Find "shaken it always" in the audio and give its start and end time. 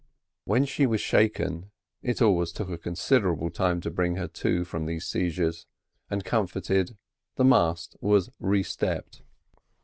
0.99-2.51